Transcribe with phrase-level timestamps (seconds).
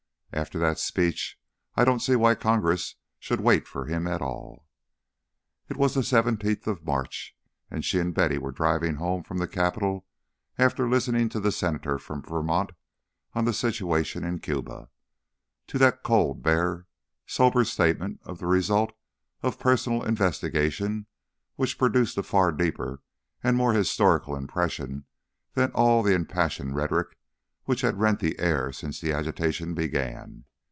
[0.33, 1.37] After that speech
[1.75, 4.65] I don't see why Congress should wait for him at all."
[5.67, 7.35] It was the seventeenth of March,
[7.69, 10.05] and she and Betty were driving home from the Capitol
[10.57, 12.71] after listening to the Senator from Vermont
[13.33, 14.89] on the situation in Cuba,
[15.67, 16.87] to that cold, bare,
[17.27, 18.93] sober statement of the result
[19.43, 21.07] of personal investigation,
[21.57, 23.01] which produced a far deeper
[23.43, 25.03] and more historical impression
[25.55, 27.17] than all the impassioned rhetoric
[27.65, 30.43] which had rent the air since the agitation began.